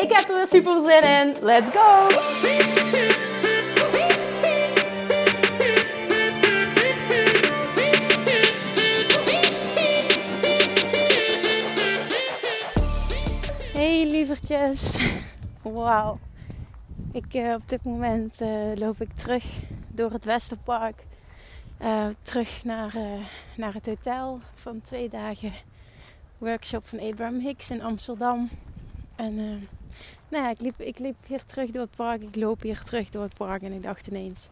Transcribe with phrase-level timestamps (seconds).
[0.00, 1.44] Ik heb er weer super zin in.
[1.44, 2.08] Let's go!
[13.72, 14.98] Hey lievertjes.
[15.62, 16.18] Wauw.
[17.12, 19.44] Ik, uh, op dit moment uh, loop ik terug
[19.88, 21.04] door het Westerpark.
[21.82, 22.94] Uh, terug naar,
[23.56, 25.52] naar het hotel van twee dagen
[26.38, 28.50] workshop van Abraham Hicks in Amsterdam.
[29.16, 29.68] En
[30.30, 32.22] nou ik, liep, ik liep hier terug door het park.
[32.22, 34.48] Ik loop hier terug door het park en ik dacht ineens...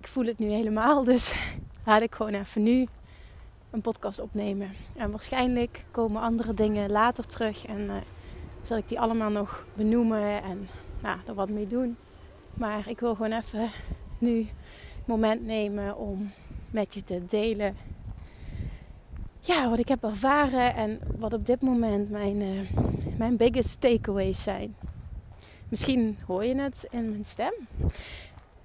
[0.00, 1.34] Ik voel het nu helemaal, dus
[1.86, 2.86] laat ik gewoon even nu
[3.70, 4.70] een podcast opnemen.
[4.96, 7.90] En waarschijnlijk komen andere dingen later terug en
[8.62, 10.68] zal ik die allemaal nog benoemen en
[11.00, 11.96] nou, er wat mee doen.
[12.54, 13.70] Maar ik wil gewoon even
[14.18, 14.38] nu
[14.98, 16.32] het moment nemen om
[16.70, 17.76] met je te delen.
[19.40, 22.60] Ja, wat ik heb ervaren en wat op dit moment mijn, uh,
[23.20, 24.76] mijn biggest takeaways zijn.
[25.68, 27.52] Misschien hoor je het in mijn stem.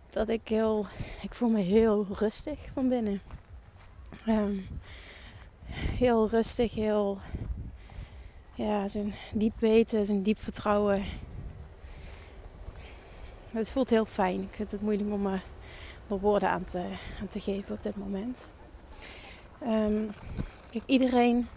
[0.09, 0.86] Dat ik heel,
[1.22, 3.22] ik voel me heel rustig van binnen.
[4.28, 4.67] Um,
[5.72, 7.17] heel rustig, heel,
[8.53, 11.03] ja, zo'n diep weten, zo'n diep vertrouwen
[13.52, 14.42] het voelt heel fijn.
[14.42, 15.44] Ik vind het moeilijk om er
[16.08, 16.84] woorden aan te,
[17.22, 18.47] aan te geven op dit moment.
[19.64, 20.12] Um,
[20.69, 21.47] kijk, iedereen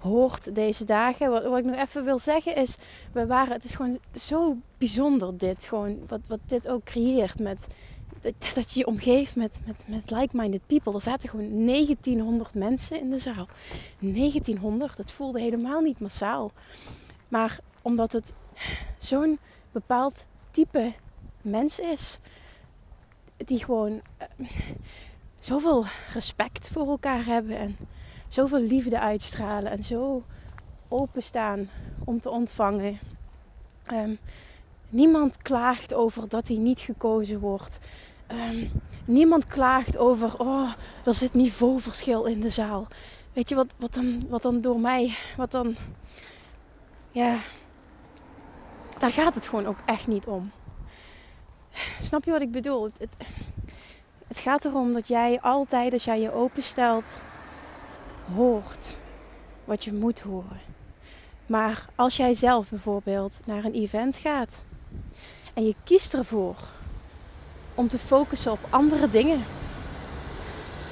[0.00, 1.30] hoort deze dagen.
[1.30, 2.76] Wat, wat, ik nog even wil zeggen is,
[3.12, 7.66] we waren, het is gewoon zo bijzonder dit, gewoon wat, wat dit ook creëert met
[8.54, 10.94] dat, je je omgeeft met, met, met like-minded people.
[10.94, 13.46] Er zaten gewoon 1900 mensen in de zaal.
[14.00, 16.52] 1900, dat voelde helemaal niet massaal.
[17.28, 18.34] Maar omdat het
[18.98, 19.38] zo'n
[19.72, 20.92] bepaald type
[21.42, 22.18] mens is.
[23.36, 24.48] Die gewoon uh,
[25.38, 27.76] zoveel respect voor elkaar hebben en
[28.30, 30.22] zoveel liefde uitstralen en zo
[30.88, 31.70] openstaan
[32.04, 32.98] om te ontvangen.
[33.92, 34.18] Um,
[34.88, 37.78] niemand klaagt over dat hij niet gekozen wordt.
[38.32, 38.70] Um,
[39.04, 40.72] niemand klaagt over, oh,
[41.04, 42.86] er zit niveauverschil in de zaal.
[43.32, 45.76] Weet je wat, wat, dan, wat dan door mij, wat dan,
[47.10, 47.38] ja,
[48.98, 50.50] daar gaat het gewoon ook echt niet om.
[52.00, 52.84] Snap je wat ik bedoel?
[52.84, 53.28] Het, het,
[54.26, 57.20] het gaat erom dat jij altijd, als jij je openstelt,
[58.36, 58.96] hoort
[59.64, 60.60] wat je moet horen.
[61.46, 64.62] Maar als jij zelf bijvoorbeeld naar een event gaat
[65.54, 66.56] en je kiest ervoor
[67.74, 69.42] om te focussen op andere dingen.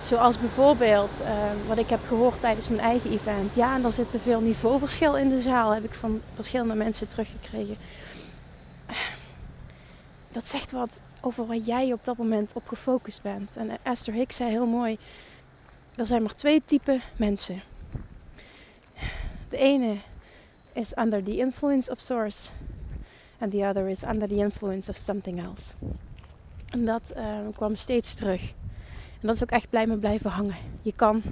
[0.02, 1.28] Zoals bijvoorbeeld uh,
[1.68, 3.54] wat ik heb gehoord tijdens mijn eigen event.
[3.54, 7.08] Ja, en er zit te veel niveauverschil in de zaal, heb ik van verschillende mensen
[7.08, 7.76] teruggekregen
[10.38, 13.56] dat zegt wat over waar jij op dat moment op gefocust bent.
[13.56, 14.98] En Esther Hicks zei heel mooi:
[15.98, 17.62] er zijn maar twee typen mensen.
[19.48, 19.96] De ene
[20.72, 22.48] is under the influence of source,
[23.38, 25.62] and the other is under the influence of something else.
[26.68, 28.42] En dat uh, kwam steeds terug.
[29.20, 30.56] En dat is ook echt blij me blijven hangen.
[30.82, 31.22] Je kan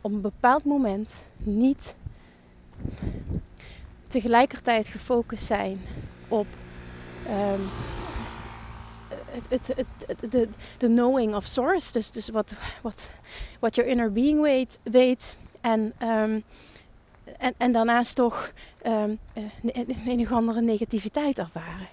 [0.00, 1.94] op een bepaald moment niet
[4.06, 5.80] tegelijkertijd gefocust zijn
[6.28, 6.46] op
[7.28, 7.60] um,
[9.48, 11.92] het, het, de, de knowing of source.
[11.92, 12.52] Dus, dus wat,
[12.82, 13.10] wat,
[13.60, 14.78] wat your inner being weet.
[14.82, 16.42] weet en, um,
[17.38, 18.52] en, en daarnaast toch
[18.86, 19.18] um,
[20.04, 21.88] een of andere negativiteit ervaren.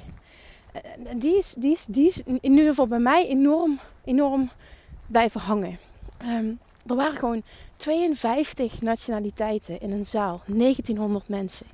[1.06, 4.50] En die is, die, is, die is in ieder geval bij mij enorm, enorm
[5.08, 5.78] blijven hangen.
[6.22, 7.44] Um, er waren gewoon
[7.76, 11.68] 52 nationaliteiten in een zaal, 1900 mensen.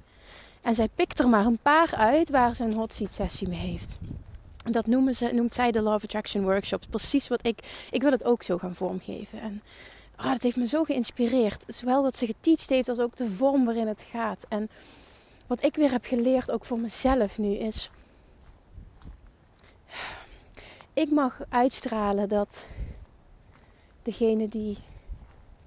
[0.62, 3.60] En zij pikt er maar een paar uit waar ze een hot seat sessie mee
[3.60, 4.00] heeft.
[4.64, 6.88] Dat noemen ze, noemt zij de of Attraction Workshops.
[6.88, 7.88] Precies wat ik...
[7.92, 9.42] Ik wil het ook zo gaan vormgeven.
[9.42, 9.62] En
[10.16, 11.64] ah, dat heeft me zo geïnspireerd.
[11.68, 14.46] Zowel wat ze geteacht heeft als ook de vorm waarin het gaat.
[14.50, 14.70] En
[15.48, 17.90] wat ik weer heb geleerd, ook voor mezelf nu, is...
[20.94, 22.66] Ik mag uitstralen dat
[24.04, 24.78] degene die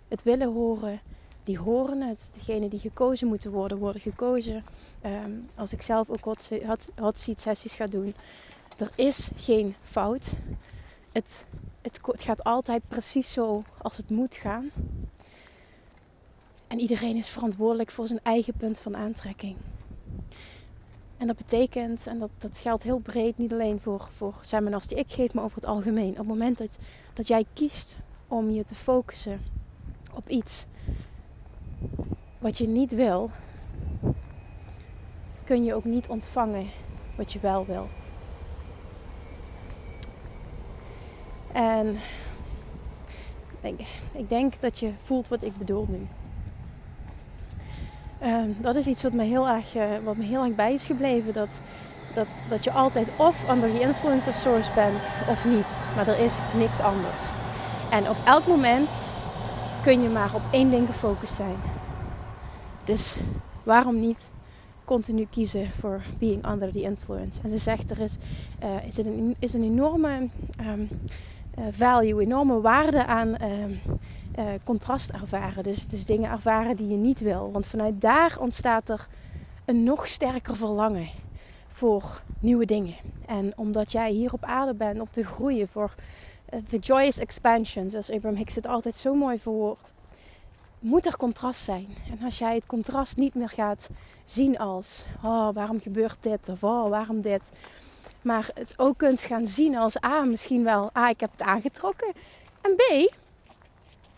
[0.08, 1.00] het willen horen,
[1.44, 2.30] die horen het.
[2.34, 4.64] Degene die gekozen moeten worden, worden gekozen.
[5.04, 6.50] Um, als ik zelf ook hot,
[6.96, 8.14] hot seat sessies ga doen,
[8.76, 10.32] er is geen fout.
[11.12, 11.44] Het,
[11.82, 14.70] het, het gaat altijd precies zo als het moet gaan.
[16.66, 19.56] En iedereen is verantwoordelijk voor zijn eigen punt van aantrekking.
[21.16, 24.98] En dat betekent, en dat, dat geldt heel breed, niet alleen voor, voor seminars die
[24.98, 26.10] ik geef, maar over het algemeen.
[26.10, 26.78] Op het moment dat,
[27.12, 27.96] dat jij kiest
[28.28, 29.40] om je te focussen
[30.12, 30.66] op iets
[32.38, 33.30] wat je niet wil,
[35.44, 36.66] kun je ook niet ontvangen
[37.16, 37.88] wat je wel wil.
[41.56, 41.96] En
[43.60, 43.80] ik,
[44.12, 46.06] ik denk dat je voelt wat ik bedoel nu.
[48.18, 50.86] Ehm, dat is iets wat me heel erg, uh, wat me heel erg bij is
[50.86, 51.32] gebleven.
[51.32, 51.60] Dat,
[52.14, 55.80] dat, dat je altijd of under the influence of source bent of niet.
[55.94, 57.22] Maar er is niks anders.
[57.90, 59.04] En op elk moment
[59.82, 61.56] kun je maar op één ding gefocust zijn.
[62.84, 63.16] Dus
[63.62, 64.30] waarom niet
[64.84, 67.40] continu kiezen voor being under the influence?
[67.42, 68.16] En ze zegt er is,
[68.62, 70.28] uh, is, een, is een enorme
[70.60, 70.72] uh,
[71.70, 73.80] value, enorme waarde aan um,
[74.38, 75.62] uh, contrast ervaren.
[75.62, 77.52] Dus, dus dingen ervaren die je niet wil.
[77.52, 79.06] Want vanuit daar ontstaat er
[79.64, 81.08] een nog sterker verlangen
[81.68, 82.94] voor nieuwe dingen.
[83.26, 85.94] En omdat jij hier op aarde bent om te groeien voor
[86.68, 89.92] the joyous expansion, zoals Abraham Hicks het altijd zo mooi verwoordt,
[90.78, 91.86] moet er contrast zijn.
[92.10, 93.88] En als jij het contrast niet meer gaat
[94.24, 96.48] zien als, oh, waarom gebeurt dit?
[96.48, 97.50] Of oh, waarom dit?
[98.26, 102.12] Maar het ook kunt gaan zien als, ah, misschien wel, ah, ik heb het aangetrokken.
[102.60, 103.12] En B,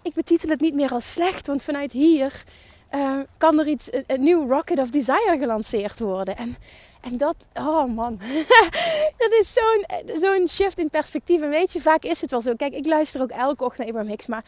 [0.02, 2.44] ik betitel het niet meer als slecht, want vanuit hier
[2.94, 6.36] uh, kan er iets, een, nieuw Rocket of Desire gelanceerd worden.
[6.36, 6.56] En,
[7.00, 8.20] en dat, oh man,
[9.22, 9.84] dat is zo'n
[10.16, 11.40] zo'n shift in perspectief.
[11.40, 12.54] En weet je, vaak is het wel zo.
[12.54, 14.44] Kijk, ik luister ook elke ochtend naar Abraham Hicks, maar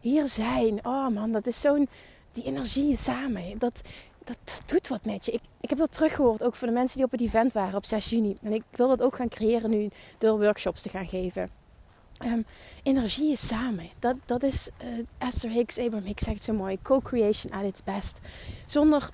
[0.00, 1.88] hier zijn, oh man, dat is zo'n,
[2.32, 3.58] die energie samen.
[3.58, 3.80] Dat,
[4.24, 5.32] dat, doet wat met je.
[5.32, 7.84] Ik, ik heb dat teruggehoord ook van de mensen die op het event waren op
[7.84, 8.36] 6 juni.
[8.42, 9.88] En ik wil dat ook gaan creëren nu
[10.18, 11.62] door workshops te gaan geven.
[12.22, 12.44] Um,
[12.82, 13.90] energie is samen.
[13.98, 14.88] Dat, dat is uh,
[15.18, 16.78] Esther Hicks, Abraham Hicks zegt zo mooi.
[16.82, 18.20] Co-creation at its best.
[18.66, 19.10] Zonder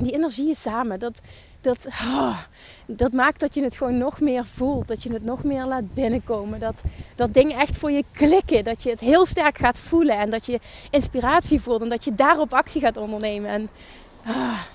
[0.00, 0.98] die energie is samen.
[0.98, 1.20] Dat,
[1.60, 2.38] dat, oh,
[2.86, 4.88] dat maakt dat je het gewoon nog meer voelt.
[4.88, 6.60] Dat je het nog meer laat binnenkomen.
[6.60, 6.82] Dat,
[7.14, 8.64] dat dingen echt voor je klikken.
[8.64, 10.18] Dat je het heel sterk gaat voelen.
[10.18, 10.60] En dat je
[10.90, 11.82] inspiratie voelt.
[11.82, 13.50] En dat je daarop actie gaat ondernemen.
[13.50, 13.68] En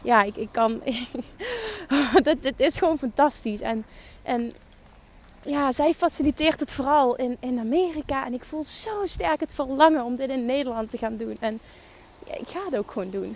[0.03, 0.81] ja, ik, ik kan.
[2.23, 3.61] dat, dat is gewoon fantastisch.
[3.61, 3.85] En,
[4.23, 4.53] en
[5.41, 8.25] ja, zij faciliteert het vooral in, in Amerika.
[8.25, 11.37] En ik voel zo sterk het verlangen om dit in Nederland te gaan doen.
[11.39, 11.59] En
[12.27, 13.35] ja, ik ga het ook gewoon doen.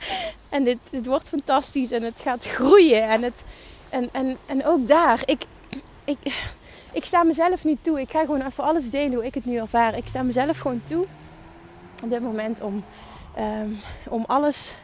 [0.48, 3.02] en dit, wordt fantastisch en het gaat groeien.
[3.08, 3.44] En, het,
[3.88, 5.42] en, en, en ook daar, ik,
[6.04, 6.18] ik,
[6.92, 8.00] ik sta mezelf nu toe.
[8.00, 9.96] Ik ga gewoon even alles delen hoe ik het nu ervaar.
[9.96, 11.06] Ik sta mezelf gewoon toe
[12.02, 12.84] op dit moment om,
[13.38, 14.76] um, om alles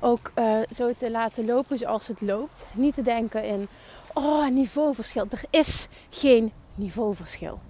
[0.00, 2.66] ook uh, zo te laten lopen zoals het loopt.
[2.74, 3.68] Niet te denken in
[4.14, 5.26] oh, niveauverschil.
[5.30, 7.60] Er is geen niveauverschil.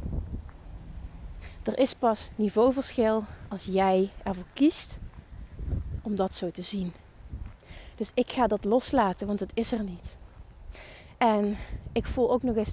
[1.62, 4.98] Er is pas niveauverschil als jij ervoor kiest
[6.02, 6.92] om dat zo te zien.
[7.96, 10.16] Dus ik ga dat loslaten, want het is er niet.
[11.18, 11.56] En
[11.92, 12.72] ik voel ook nog eens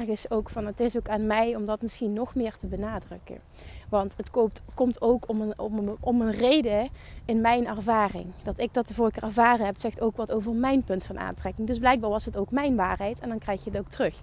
[0.00, 3.38] ergens ook van het is ook aan mij om dat misschien nog meer te benadrukken.
[3.88, 4.30] Want het
[4.74, 6.88] komt, ook om een, om, een, om een reden
[7.24, 8.26] in mijn ervaring.
[8.42, 11.18] Dat ik dat de vorige keer ervaren heb, zegt ook wat over mijn punt van
[11.18, 11.66] aantrekking.
[11.66, 14.20] Dus blijkbaar was het ook mijn waarheid en dan krijg je het ook terug.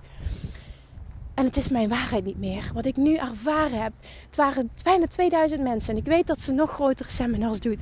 [1.34, 2.72] En het is mijn waarheid niet meer.
[2.74, 3.94] Wat ik nu ervaren heb.
[4.26, 5.94] Het waren bijna 2000 mensen.
[5.94, 7.82] En ik weet dat ze nog grotere seminars doet.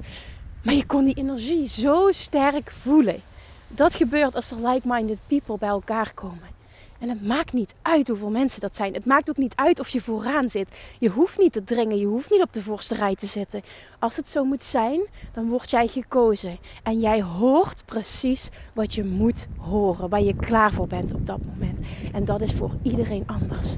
[0.63, 3.21] Maar je kon die energie zo sterk voelen.
[3.67, 6.56] Dat gebeurt als er like-minded people bij elkaar komen.
[6.99, 8.93] En het maakt niet uit hoeveel mensen dat zijn.
[8.93, 10.67] Het maakt ook niet uit of je vooraan zit.
[10.99, 11.97] Je hoeft niet te dringen.
[11.97, 13.61] Je hoeft niet op de voorste rij te zitten.
[13.99, 15.01] Als het zo moet zijn,
[15.33, 16.57] dan word jij gekozen.
[16.83, 20.09] En jij hoort precies wat je moet horen.
[20.09, 21.79] Waar je klaar voor bent op dat moment.
[22.13, 23.75] En dat is voor iedereen anders.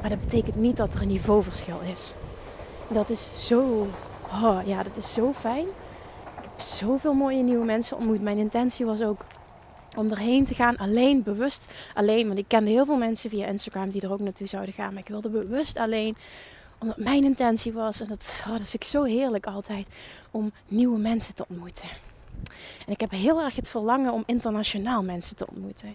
[0.00, 2.14] Maar dat betekent niet dat er een niveauverschil is.
[2.88, 3.86] Dat is zo,
[4.32, 5.66] oh ja, dat is zo fijn.
[6.36, 8.22] Ik heb zoveel mooie nieuwe mensen ontmoet.
[8.22, 9.24] Mijn intentie was ook
[9.96, 10.76] om erheen te gaan.
[10.76, 12.26] Alleen, bewust alleen.
[12.26, 14.92] Want ik kende heel veel mensen via Instagram die er ook naartoe zouden gaan.
[14.92, 16.16] Maar ik wilde bewust alleen.
[16.78, 19.86] Omdat mijn intentie was, en dat, oh, dat vind ik zo heerlijk altijd,
[20.30, 21.88] om nieuwe mensen te ontmoeten.
[22.86, 25.94] En ik heb heel erg het verlangen om internationaal mensen te ontmoeten.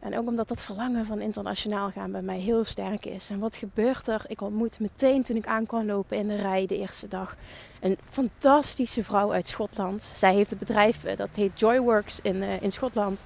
[0.00, 3.30] En ook omdat dat verlangen van internationaal gaan bij mij heel sterk is.
[3.30, 4.24] En wat gebeurt er?
[4.26, 7.36] Ik ontmoet meteen toen ik aankwam lopen in de rij de eerste dag
[7.80, 10.10] een fantastische vrouw uit Schotland.
[10.14, 13.20] Zij heeft een bedrijf eh, dat heet Joyworks in, uh, in Schotland.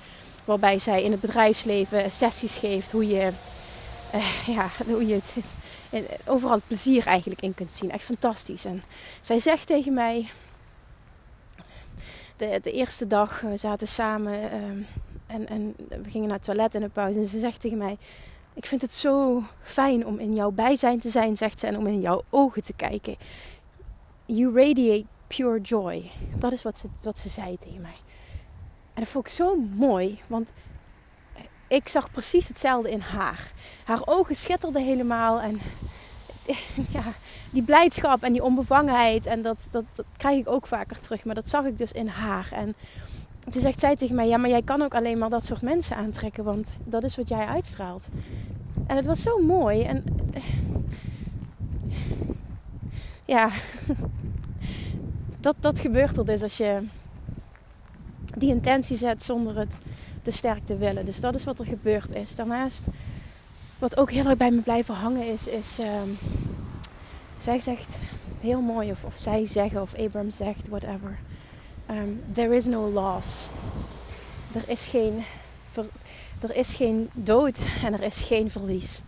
[0.45, 3.31] Waarbij zij in het bedrijfsleven sessies geeft hoe je,
[4.15, 5.45] uh, ja, hoe je het,
[6.27, 7.91] overal het plezier eigenlijk in kunt zien.
[7.91, 8.65] Echt fantastisch.
[8.65, 8.83] En
[9.21, 10.31] zij zegt tegen mij,
[12.37, 14.87] de, de eerste dag, we zaten samen uh,
[15.33, 17.19] en, en we gingen naar het toilet in de pauze.
[17.19, 17.99] En ze zegt tegen mij:
[18.55, 21.87] Ik vind het zo fijn om in jouw bijzijn te zijn, zegt ze, en om
[21.87, 23.17] in jouw ogen te kijken.
[24.27, 26.11] You radiate pure joy.
[26.39, 27.97] Dat is wat ze, wat ze zei tegen mij.
[28.95, 30.53] En dat vond ik zo mooi, want
[31.69, 33.53] ik zag precies hetzelfde in haar.
[33.85, 35.61] Haar ogen schitterden helemaal en
[36.97, 37.03] ja,
[37.51, 41.25] die blijdschap en die onbevangenheid en dat, dat, dat krijg ik ook vaker terug.
[41.25, 42.49] Maar dat zag ik dus in haar.
[42.53, 42.75] En
[43.51, 45.97] toen zegt zij tegen mij: Ja, maar jij kan ook alleen maar dat soort mensen
[45.97, 48.09] aantrekken, want dat is wat jij uitstraalt.
[48.87, 49.83] En het was zo mooi.
[49.83, 50.05] En
[53.25, 53.51] ja,
[55.41, 56.87] dat, dat gebeurt er dus als je
[58.37, 59.79] die intentie zet zonder het
[60.23, 61.05] te sterk te willen.
[61.05, 62.35] Dus dat is wat er gebeurd is.
[62.35, 62.87] Daarnaast,
[63.79, 66.19] wat ook heel erg bij me blijven hangen is, is um,
[67.39, 67.99] zij zegt
[68.41, 71.19] heel mooi, of, of zij zeggen, of Abraham zegt, whatever.
[71.91, 73.49] Um, there is no loss.
[74.55, 75.25] Er is geen,
[76.41, 79.01] er is geen dood en er is geen verlies.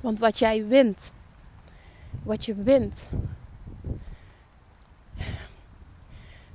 [0.00, 1.12] Want wat jij wint,
[2.22, 3.08] wat je wint,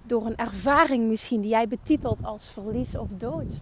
[0.02, 3.54] door een ervaring misschien die jij betitelt als verlies of dood.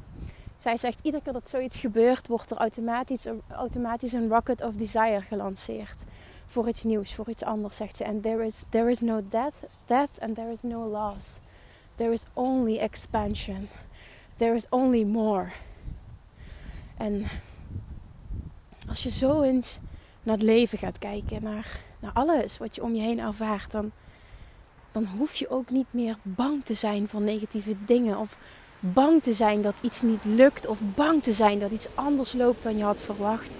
[0.57, 5.21] Zij zegt iedere keer dat zoiets gebeurt, wordt er automatisch, automatisch een rocket of desire
[5.21, 6.03] gelanceerd.
[6.47, 8.03] Voor iets nieuws, voor iets anders, zegt ze.
[8.03, 9.53] En there is, there is no death,
[9.85, 11.39] death and there is no loss.
[11.95, 13.69] There is only expansion.
[14.37, 15.51] There is only more.
[16.97, 17.25] En
[18.89, 19.79] als je zo eens
[20.23, 23.91] naar het leven gaat kijken, naar, naar alles wat je om je heen ervaart, dan,
[24.91, 28.17] dan hoef je ook niet meer bang te zijn voor negatieve dingen.
[28.17, 28.37] Of
[28.79, 30.67] bang te zijn dat iets niet lukt.
[30.67, 33.55] Of bang te zijn dat iets anders loopt dan je had verwacht.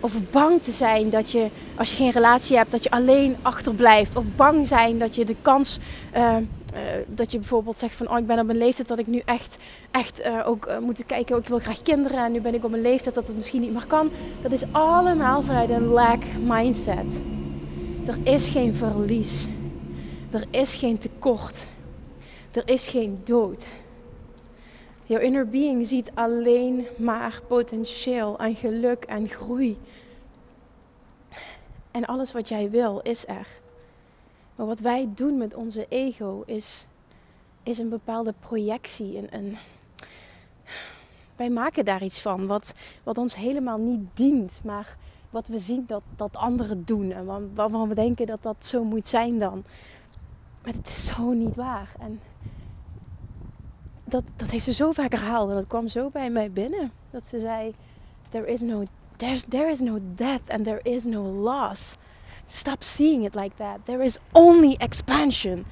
[0.00, 4.16] Of bang te zijn dat je, als je geen relatie hebt, dat je alleen achterblijft.
[4.16, 5.78] Of bang zijn dat je de kans,
[6.16, 6.36] uh,
[6.74, 9.22] uh, dat je bijvoorbeeld zegt van, oh ik ben op een leeftijd dat ik nu
[9.24, 9.58] echt,
[9.90, 12.18] echt uh, ook moet kijken, ik wil graag kinderen.
[12.18, 14.10] En nu ben ik op een leeftijd dat het misschien niet meer kan.
[14.42, 17.20] Dat is allemaal vanuit een lack mindset.
[18.06, 19.46] Er is geen verlies.
[20.30, 21.66] Er is geen tekort.
[22.52, 23.66] Er is geen dood.
[25.04, 29.78] Jouw inner being ziet alleen maar potentieel en geluk en groei.
[31.90, 33.46] En alles wat jij wil is er.
[34.56, 36.86] Maar wat wij doen met onze ego is,
[37.62, 39.18] is een bepaalde projectie.
[39.18, 39.56] Een, een,
[41.36, 44.96] wij maken daar iets van wat, wat ons helemaal niet dient, maar
[45.30, 47.12] wat we zien dat, dat anderen doen.
[47.12, 49.64] En waarvan we denken dat dat zo moet zijn dan.
[50.64, 51.94] Maar het is zo niet waar.
[51.98, 52.20] En
[54.04, 55.48] dat, dat heeft ze zo vaak herhaald.
[55.48, 56.92] En dat kwam zo bij mij binnen.
[57.10, 57.74] Dat ze zei:
[58.30, 58.82] There is no,
[59.48, 61.96] there is no death and there is no loss.
[62.54, 63.86] Stop seeing it like that.
[63.86, 65.64] There is only expansion.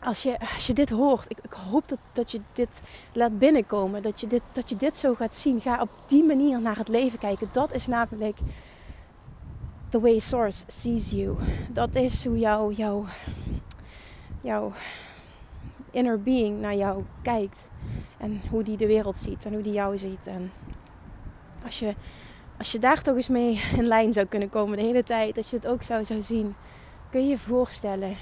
[0.00, 2.82] Als je, als je dit hoort, ik, ik hoop dat, dat je dit
[3.12, 4.02] laat binnenkomen.
[4.02, 5.60] Dat je dit, dat je dit zo gaat zien.
[5.60, 7.48] Ga op die manier naar het leven kijken.
[7.52, 8.38] Dat is namelijk
[9.88, 11.36] the way Source sees you.
[11.70, 13.04] Dat is hoe jouw, jouw,
[14.40, 14.72] jouw
[15.90, 17.68] inner being naar jou kijkt.
[18.16, 20.26] En hoe die de wereld ziet en hoe die jou ziet.
[20.26, 20.52] En
[21.64, 21.94] als je,
[22.62, 25.48] als je daar toch eens mee in lijn zou kunnen komen de hele tijd, dat
[25.48, 26.54] je het ook zou, zou zien,
[27.10, 28.16] kun je je voorstellen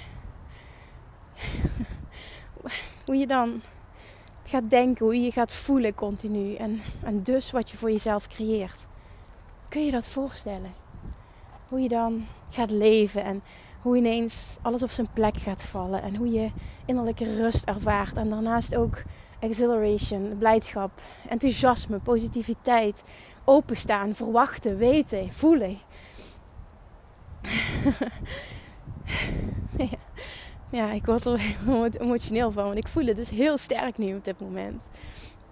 [3.05, 3.61] hoe je dan
[4.43, 6.55] gaat denken, hoe je je gaat voelen continu.
[6.55, 8.87] En, en dus wat je voor jezelf creëert.
[9.69, 10.73] Kun je dat voorstellen?
[11.67, 13.43] Hoe je dan gaat leven en
[13.81, 16.01] hoe ineens alles op zijn plek gaat vallen.
[16.01, 16.51] En hoe je
[16.85, 18.17] innerlijke rust ervaart.
[18.17, 19.01] En daarnaast ook
[19.39, 23.03] exhilaration, blijdschap, enthousiasme, positiviteit,
[23.43, 25.77] openstaan, verwachten, weten, voelen.
[30.71, 30.91] ja.
[30.91, 31.41] ik word er
[32.01, 34.81] emotioneel van, want ik voel het dus heel sterk nu op dit moment.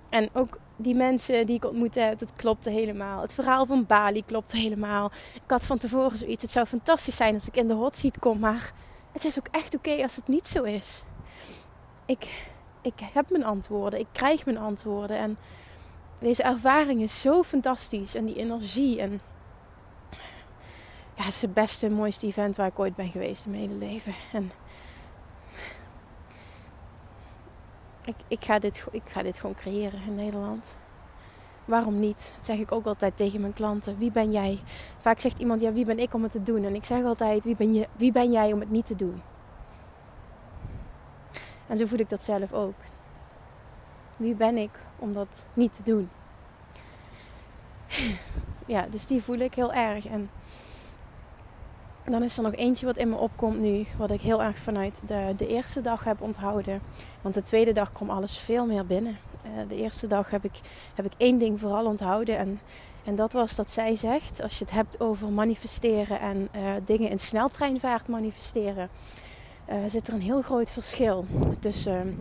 [0.09, 3.21] En ook die mensen die ik ontmoet heb, dat klopte helemaal.
[3.21, 5.11] Het verhaal van Bali klopte helemaal.
[5.33, 6.43] Ik had van tevoren zoiets.
[6.43, 8.39] Het zou fantastisch zijn als ik in de hot seat kom.
[8.39, 8.71] Maar
[9.11, 11.03] het is ook echt oké als het niet zo is.
[12.05, 12.49] Ik,
[12.81, 13.99] ik heb mijn antwoorden.
[13.99, 15.17] Ik krijg mijn antwoorden.
[15.17, 15.37] En
[16.19, 18.15] deze ervaring is zo fantastisch.
[18.15, 18.99] En die energie.
[18.99, 19.21] En
[21.15, 23.85] ja, het is het beste, mooiste event waar ik ooit ben geweest in mijn hele
[23.85, 24.13] leven.
[24.31, 24.51] En
[28.09, 30.75] ik, ik, ga dit, ik ga dit gewoon creëren in Nederland.
[31.65, 32.31] Waarom niet?
[32.35, 33.97] Dat zeg ik ook altijd tegen mijn klanten.
[33.97, 34.59] Wie ben jij?
[34.97, 36.63] Vaak zegt iemand, ja, wie ben ik om het te doen?
[36.63, 39.21] En ik zeg altijd, wie ben, je, wie ben jij om het niet te doen?
[41.67, 42.75] En zo voel ik dat zelf ook.
[44.17, 46.09] Wie ben ik om dat niet te doen?
[48.65, 50.05] Ja, dus die voel ik heel erg.
[50.05, 50.29] En
[52.11, 55.01] dan is er nog eentje wat in me opkomt nu, wat ik heel erg vanuit
[55.07, 56.81] de, de eerste dag heb onthouden.
[57.21, 59.17] Want de tweede dag kwam alles veel meer binnen.
[59.45, 60.59] Uh, de eerste dag heb ik,
[60.95, 62.37] heb ik één ding vooral onthouden.
[62.37, 62.59] En,
[63.03, 67.09] en dat was dat zij zegt, als je het hebt over manifesteren en uh, dingen
[67.09, 68.89] in sneltreinvaart manifesteren,
[69.69, 71.25] uh, zit er een heel groot verschil
[71.59, 72.19] tussen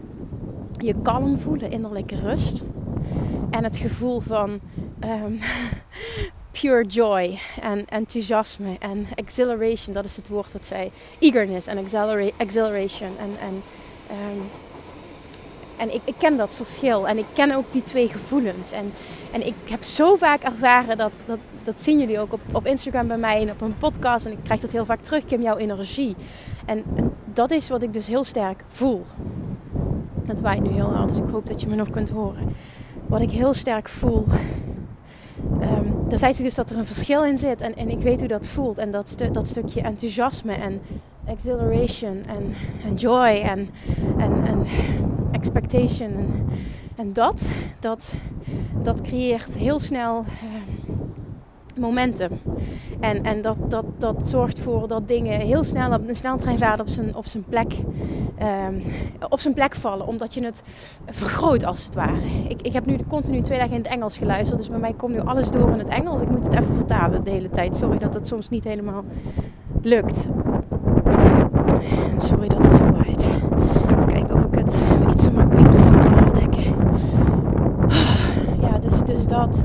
[0.72, 2.64] je kalm voelen, innerlijke rust.
[3.50, 4.60] En het gevoel van
[5.00, 5.32] ehm,
[6.60, 10.90] pure joy en enthousiasme en exhilaration, dat is het woord dat zij.
[11.18, 11.78] Eagerness en
[12.36, 13.10] exhilaration.
[13.18, 13.62] En, en,
[14.10, 14.50] um,
[15.76, 18.72] en ik, ik, ken dat verschil en ik ken ook die twee gevoelens.
[18.72, 18.92] En,
[19.32, 23.06] en ik heb zo vaak ervaren dat, dat, dat zien jullie ook op, op Instagram
[23.06, 24.26] bij mij en op een podcast.
[24.26, 26.16] En ik krijg dat heel vaak terug, Kim, jouw energie.
[26.66, 29.04] En, en dat is wat ik dus heel sterk voel.
[30.26, 32.54] Het waait nu heel hard, dus ik hoop dat je me nog kunt horen.
[33.06, 34.24] Wat ik heel sterk voel.
[35.60, 37.60] Um, daar zei ze dus dat er een verschil in zit.
[37.60, 38.78] En, en ik weet hoe dat voelt.
[38.78, 40.80] En dat, dat stukje enthousiasme en
[41.24, 42.52] exhilaration en,
[42.84, 43.68] en joy en,
[44.18, 44.66] en, en
[45.32, 46.12] expectation.
[46.96, 47.48] En, dat,
[47.80, 48.14] dat,
[48.82, 50.24] dat creëert heel snel...
[50.44, 50.87] Uh,
[51.78, 52.40] momentum.
[53.00, 56.88] En, en dat, dat, dat zorgt voor dat dingen heel snel op een sneltreinvaart op
[56.88, 57.72] zijn, op zijn plek
[58.68, 58.82] um,
[59.28, 60.06] op zijn plek vallen.
[60.06, 60.62] Omdat je het
[61.06, 62.16] vergroot als het ware.
[62.48, 64.58] Ik, ik heb nu continu twee dagen in het Engels geluisterd.
[64.58, 66.20] Dus bij mij komt nu alles door in het Engels.
[66.20, 67.76] Ik moet het even vertalen de hele tijd.
[67.76, 69.04] Sorry dat het soms niet helemaal
[69.82, 70.28] lukt.
[72.16, 73.30] Sorry dat het zo waait.
[73.90, 76.74] Even kijken of ik het iets zo makkelijk microfoon kan afdekken.
[78.60, 79.64] Ja, dus, dus dat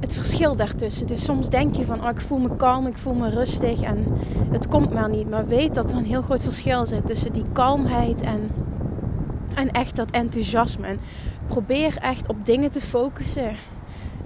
[0.00, 1.06] het daartussen.
[1.06, 4.06] Dus soms denk je van, oh, ik voel me kalm, ik voel me rustig en
[4.50, 5.30] het komt maar niet.
[5.30, 8.50] Maar weet dat er een heel groot verschil zit tussen die kalmheid en,
[9.54, 10.86] en echt dat enthousiasme.
[10.86, 10.98] En
[11.46, 13.52] probeer echt op dingen te focussen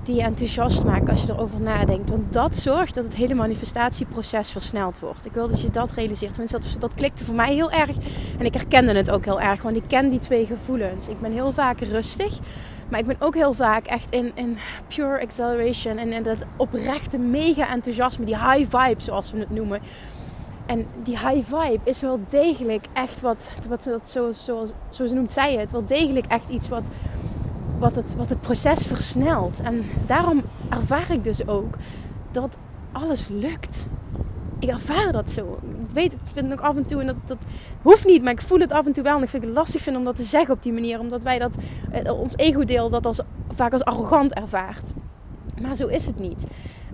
[0.03, 2.11] die je enthousiast maken als je erover nadenkt.
[2.11, 5.27] Want dat zorgt dat het hele manifestatieproces versneld wordt.
[5.27, 6.33] Ik wil dat je dat realiseert.
[6.33, 7.97] Tenminste, dat, dat klikte voor mij heel erg.
[8.39, 11.09] En ik herkende het ook heel erg, want ik ken die twee gevoelens.
[11.09, 12.39] Ik ben heel vaak rustig.
[12.93, 14.57] Maar ik ben ook heel vaak echt in, in
[14.87, 15.99] pure acceleration.
[15.99, 18.25] En in dat oprechte mega enthousiasme.
[18.25, 19.81] Die high vibe zoals we het noemen.
[20.67, 25.33] En die high vibe is wel degelijk echt wat, wat, wat zo, zo, zo noemt
[25.33, 26.83] zij het, wel degelijk echt iets wat,
[27.79, 29.61] wat, het, wat het proces versnelt.
[29.61, 31.77] En daarom ervaar ik dus ook
[32.31, 32.57] dat
[32.93, 33.87] alles lukt
[34.63, 35.59] ik ervaar dat zo.
[35.63, 37.01] Ik weet het, vind het ook af en toe.
[37.01, 37.39] En dat, dat
[37.83, 39.17] hoeft niet, maar ik voel het af en toe wel.
[39.17, 41.01] En ik vind het lastig vind om dat te zeggen op die manier.
[41.01, 41.55] Omdat wij dat,
[41.91, 44.91] eh, ons ego-deel dat als, vaak als arrogant ervaart.
[45.61, 46.47] Maar zo is het niet.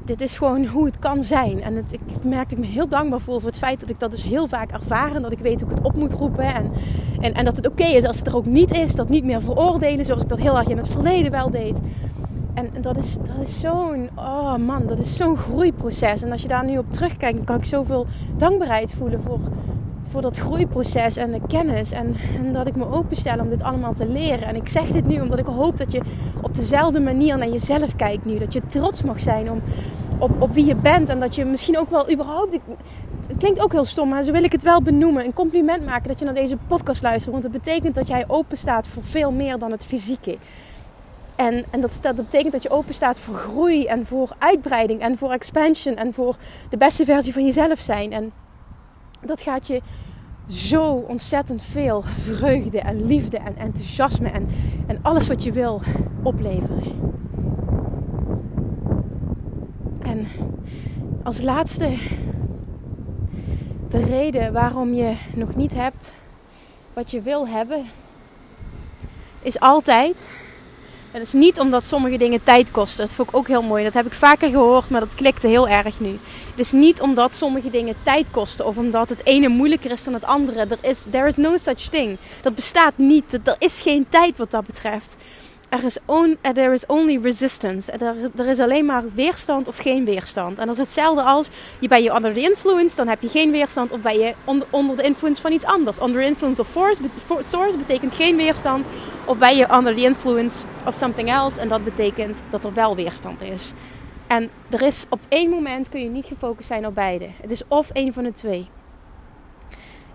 [0.04, 1.62] Dit is gewoon hoe het kan zijn.
[1.62, 4.11] En het, ik merkte ik me heel dankbaar voor, voor het feit dat ik dat
[4.11, 5.14] dus heel vaak ervaar.
[5.14, 6.54] En dat ik weet hoe ik het op moet roepen.
[6.54, 6.72] En,
[7.20, 8.94] en, en dat het oké is als het er ook niet is.
[8.94, 11.78] Dat niet meer veroordelen zoals ik dat heel erg in het verleden wel deed.
[12.59, 16.23] En dat is, dat is zo'n, oh man, dat is zo'n groeiproces.
[16.23, 19.38] En als je daar nu op terugkijkt, dan kan ik zoveel dankbaarheid voelen voor,
[20.11, 21.90] voor dat groeiproces en de kennis.
[21.90, 24.49] En, en dat ik me openstel om dit allemaal te leren.
[24.49, 26.01] En ik zeg dit nu omdat ik hoop dat je
[26.42, 28.38] op dezelfde manier naar jezelf kijkt nu.
[28.38, 29.62] Dat je trots mag zijn om,
[30.18, 31.09] op, op wie je bent.
[31.09, 32.53] En dat je misschien ook wel überhaupt.
[33.27, 35.25] Het klinkt ook heel stom, maar zo wil ik het wel benoemen.
[35.25, 37.33] Een compliment maken dat je naar deze podcast luistert.
[37.33, 40.37] Want het betekent dat jij open staat voor veel meer dan het fysieke.
[41.38, 45.31] En, en dat, betekent dat je open staat voor groei en voor uitbreiding en voor
[45.31, 46.37] expansion en voor
[46.70, 48.12] de beste versie van jezelf zijn.
[48.12, 48.33] En
[49.20, 49.83] dat gaat je
[50.48, 54.48] zo ontzettend veel vreugde en liefde en enthousiasme en,
[54.87, 55.81] en alles wat je wil
[56.22, 56.83] opleveren.
[60.03, 60.27] En
[61.22, 61.96] als laatste,
[63.88, 66.14] de reden waarom je nog niet hebt
[66.92, 67.85] wat je wil hebben,
[69.42, 70.31] is altijd
[71.11, 73.05] het is niet omdat sommige dingen tijd kosten.
[73.05, 73.85] Dat vond ik ook heel mooi.
[73.85, 76.18] Dat heb ik vaker gehoord, maar dat klikte heel erg nu.
[76.51, 80.14] Het is niet omdat sommige dingen tijd kosten of omdat het ene moeilijker is dan
[80.14, 80.61] het andere.
[80.61, 82.18] Er is there is no such thing.
[82.42, 83.38] Dat bestaat niet.
[83.44, 85.16] Er is geen tijd wat dat betreft.
[85.68, 87.92] Er is, on, there is only resistance.
[87.92, 90.59] Er, er, is alleen maar weerstand of geen weerstand.
[90.59, 91.48] En dat is hetzelfde als
[91.81, 93.92] je ben je under the influence, dan heb je geen weerstand.
[93.92, 96.00] Of ben je onder, onder de influence van iets anders.
[96.00, 97.02] Under the influence of force,
[97.44, 98.87] source betekent geen weerstand.
[99.24, 101.61] Of ben je under the influence of something else.
[101.61, 103.72] En dat betekent dat er wel weerstand is.
[104.26, 107.28] En er is op één moment kun je niet gefocust zijn op beide.
[107.40, 108.68] Het is of één van de twee.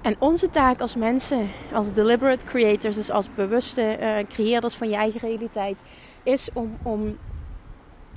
[0.04, 4.96] En onze taak als mensen, als deliberate creators, dus als bewuste uh, creëerders van je
[4.96, 5.82] eigen realiteit,
[6.24, 7.18] is om, om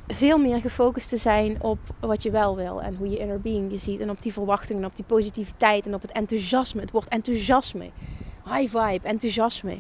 [0.07, 3.71] veel meer gefocust te zijn op wat je wel wil en hoe je inner being
[3.73, 4.01] je ziet.
[4.01, 6.81] En op die verwachtingen, op die positiviteit en op het enthousiasme.
[6.81, 7.91] Het woord enthousiasme.
[8.45, 9.75] High vibe, enthousiasme.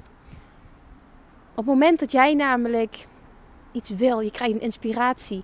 [1.50, 3.06] Op het moment dat jij namelijk
[3.72, 5.42] iets wil, je krijgt een inspiratie,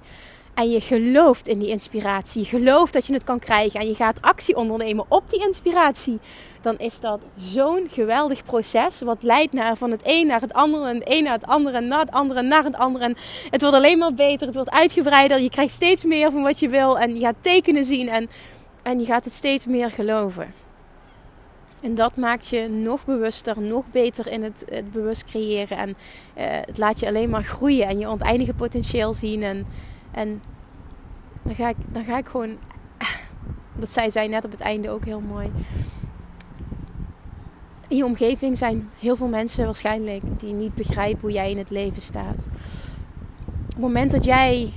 [0.54, 2.44] en je gelooft in die inspiratie.
[2.44, 3.80] Gelooft dat je het kan krijgen.
[3.80, 6.18] En je gaat actie ondernemen op die inspiratie.
[6.62, 9.00] Dan is dat zo'n geweldig proces.
[9.00, 10.88] Wat leidt naar van het een naar het andere.
[10.88, 11.76] En het een naar het andere.
[11.76, 12.42] En naar het andere.
[12.42, 13.04] Naar het andere.
[13.04, 13.16] En
[13.50, 14.46] het wordt alleen maar beter.
[14.46, 15.40] Het wordt uitgebreider.
[15.40, 16.98] Je krijgt steeds meer van wat je wil.
[16.98, 18.08] En je gaat tekenen zien.
[18.08, 18.30] En,
[18.82, 20.54] en je gaat het steeds meer geloven.
[21.80, 25.76] En dat maakt je nog bewuster, nog beter in het, het bewust creëren.
[25.76, 25.94] En uh,
[26.36, 29.42] het laat je alleen maar groeien en je oneindige potentieel zien.
[29.42, 29.66] En,
[30.12, 30.40] en
[31.42, 32.50] dan, ga ik, dan ga ik gewoon.
[33.80, 35.50] Dat zei zij net op het einde ook heel mooi.
[37.88, 41.70] In je omgeving zijn heel veel mensen waarschijnlijk die niet begrijpen hoe jij in het
[41.70, 42.46] leven staat.
[43.46, 44.72] Op het moment dat jij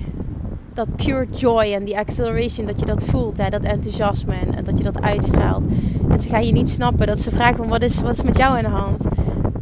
[0.76, 4.78] dat pure joy en die acceleration, dat je dat voelt, hè, dat enthousiasme en, dat
[4.78, 5.64] je dat uitstraalt.
[6.08, 8.36] En ze gaan je niet snappen dat ze vragen van wat is, wat is met
[8.36, 9.06] jou aan de hand?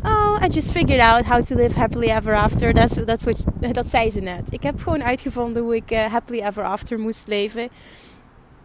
[0.07, 2.75] Oh, I just figured out how to live happily ever after.
[3.73, 4.53] Dat zei ze net.
[4.53, 7.69] Ik heb gewoon uitgevonden hoe ik uh, happily ever after moest leven.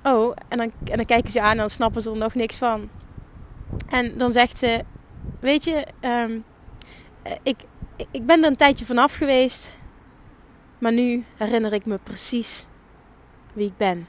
[0.04, 2.56] Oh, en dan, en dan kijken ze aan en dan snappen ze er nog niks
[2.56, 2.90] van.
[3.90, 4.84] En dan zegt ze,
[5.40, 6.44] weet je, um,
[7.44, 7.58] ik,
[8.12, 9.74] ik ben er een tijdje vanaf geweest.
[10.78, 12.66] Maar nu herinner ik me precies
[13.54, 14.08] wie ik ben.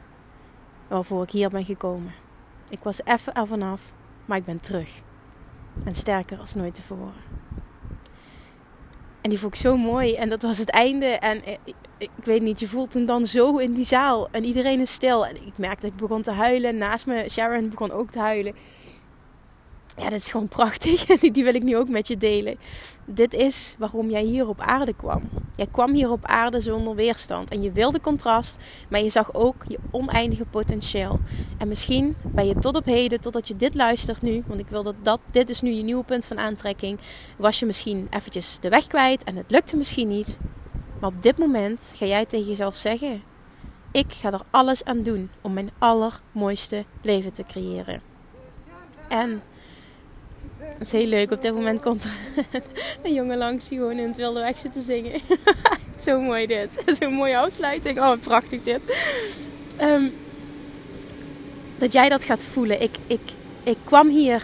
[0.89, 2.13] Waarvoor ik hier ben gekomen.
[2.69, 3.93] Ik was even er vanaf,
[4.25, 4.91] maar ik ben terug.
[5.85, 7.29] En sterker als nooit tevoren.
[9.21, 10.15] En die vond ik zo mooi.
[10.15, 11.07] En dat was het einde.
[11.07, 14.29] En ik, ik, weet niet, je voelt hem dan zo in die zaal.
[14.31, 15.27] En iedereen is stil.
[15.27, 16.77] En ik merkte dat ik begon te huilen.
[16.77, 18.55] Naast me, Sharon begon ook te huilen
[19.97, 21.05] ja, dat is gewoon prachtig.
[21.33, 22.59] Die wil ik nu ook met je delen.
[23.05, 25.23] Dit is waarom jij hier op aarde kwam.
[25.57, 27.51] Jij kwam hier op aarde zonder weerstand.
[27.51, 31.19] En je wilde contrast, maar je zag ook je oneindige potentieel.
[31.59, 34.83] En misschien ben je tot op heden, totdat je dit luistert nu, want ik wil
[34.83, 36.99] dat, dat dit is nu je nieuwe punt van aantrekking,
[37.37, 40.39] was je misschien eventjes de weg kwijt en het lukte misschien niet.
[41.01, 43.23] Maar op dit moment ga jij tegen jezelf zeggen:
[43.93, 48.01] Ik ga er alles aan doen om mijn allermooiste leven te creëren.
[49.09, 49.43] En
[50.81, 51.31] het is heel leuk.
[51.31, 52.11] Op dit moment komt er
[53.03, 55.21] een jongen langs die gewoon in het wilde weg zit te zingen.
[56.05, 56.83] Zo mooi dit.
[57.01, 58.01] Zo'n mooie afsluiting.
[58.01, 58.81] Oh, prachtig dit.
[59.77, 60.05] Ehm,
[61.79, 62.83] dat jij dat gaat voelen.
[62.83, 63.21] Ik, ik,
[63.63, 64.43] ik kwam hier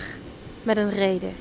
[0.62, 1.34] met een reden.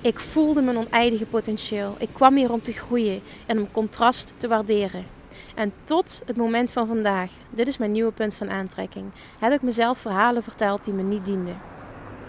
[0.00, 1.96] Ik voelde mijn oneindige potentieel.
[1.98, 5.06] Ik kwam hier om te groeien en om contrast te waarderen.
[5.54, 9.04] En tot het moment van vandaag, dit is mijn nieuwe punt van aantrekking,
[9.38, 11.77] heb ik mezelf verhalen verteld die me niet dienden.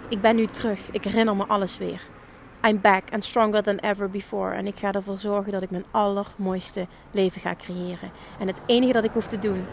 [0.09, 0.91] Ik ben nu terug.
[0.91, 2.01] Ik herinner me alles weer.
[2.67, 4.53] I'm back and stronger than ever before.
[4.53, 8.11] En ik ga ervoor zorgen dat ik mijn allermooiste leven ga creëren.
[8.39, 9.65] En het enige dat ik hoef te doen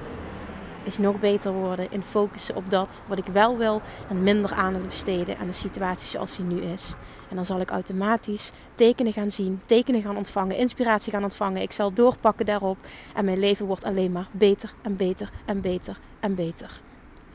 [0.83, 4.87] is nog beter worden in focussen op dat wat ik wel wil en minder aandacht
[4.87, 6.95] besteden aan de situatie zoals die nu is.
[7.29, 11.63] En dan zal ik automatisch tekenen gaan zien, tekenen gaan ontvangen, inspiratie gaan ontvangen.
[11.63, 12.79] Ik zal doorpakken daarop
[13.15, 16.81] en mijn leven wordt alleen maar beter en beter en beter en beter.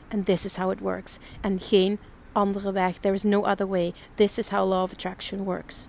[0.08, 1.18] And this is how it works.
[1.40, 1.98] En geen
[2.32, 2.96] andere weg.
[2.96, 3.92] There is no other way.
[4.14, 5.86] This is how law of attraction works.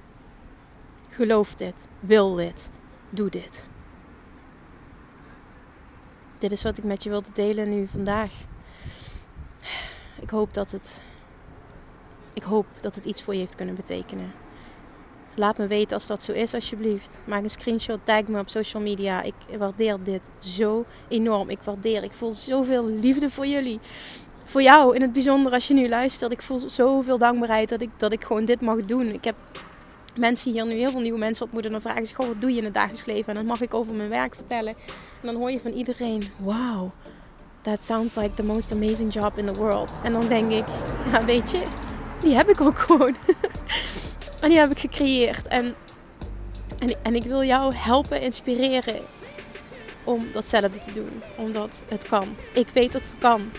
[1.10, 1.88] Geloof dit.
[2.00, 2.70] Wil dit.
[3.10, 3.70] Doe dit.
[6.38, 8.34] Dit is wat ik met je wilde delen nu vandaag.
[10.22, 11.02] Ik hoop dat het.
[12.34, 14.32] Ik hoop dat het iets voor je heeft kunnen betekenen.
[15.36, 17.20] Laat me weten als dat zo is, alsjeblieft.
[17.26, 19.22] Maak een screenshot, tag me op social media.
[19.22, 21.50] Ik waardeer dit zo enorm.
[21.50, 23.80] Ik waardeer, ik voel zoveel liefde voor jullie
[24.46, 26.32] voor jou in het bijzonder als je nu luistert.
[26.32, 29.14] Ik voel zoveel dankbaarheid dat ik, dat ik gewoon dit mag doen.
[29.14, 29.36] Ik heb
[30.16, 31.72] mensen hier nu heel veel nieuwe mensen ontmoeten.
[31.72, 33.28] En dan vragen ze gewoon wat doe je in het dagelijks leven?
[33.28, 34.76] En dan mag ik over mijn werk vertellen.
[35.22, 36.92] En dan hoor je van iedereen, wow,
[37.62, 39.92] that sounds like the most amazing job in the world.
[40.04, 40.66] En dan denk ik,
[41.12, 41.64] ja weet je,
[42.22, 43.16] die heb ik ook gewoon.
[44.42, 45.48] en die heb ik gecreëerd.
[45.48, 45.76] En,
[46.78, 48.96] en, en ik wil jou helpen, inspireren
[50.04, 51.22] om datzelfde te doen.
[51.38, 52.36] Omdat het kan.
[52.54, 53.52] Ik weet dat het kan.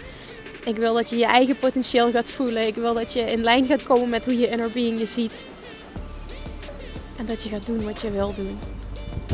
[0.64, 2.66] Ik wil dat je je eigen potentieel gaat voelen.
[2.66, 5.46] Ik wil dat je in lijn gaat komen met hoe je inner being je ziet.
[7.16, 8.59] En dat je gaat doen wat je wil doen.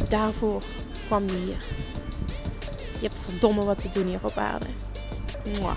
[0.09, 0.63] Daarvoor
[1.07, 1.63] kwam je hier.
[3.01, 4.67] Je hebt verdomme wat te doen hier op aarde.
[5.59, 5.77] Mwah.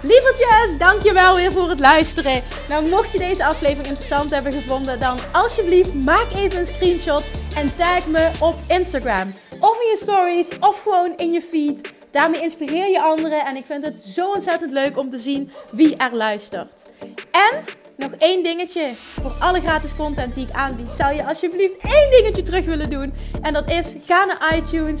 [0.00, 2.42] Lievertjes, dankjewel weer voor het luisteren.
[2.68, 7.76] Nou, mocht je deze aflevering interessant hebben gevonden, dan alsjeblieft maak even een screenshot en
[7.76, 9.34] tag me op Instagram.
[9.60, 11.80] Of in je stories, of gewoon in je feed.
[12.10, 15.96] Daarmee inspireer je anderen en ik vind het zo ontzettend leuk om te zien wie
[15.96, 16.82] er luistert.
[17.30, 17.64] En
[17.96, 18.90] nog één dingetje.
[18.94, 23.14] Voor alle gratis content die ik aanbied, zou je alsjeblieft één dingetje terug willen doen.
[23.42, 25.00] En dat is, ga naar iTunes,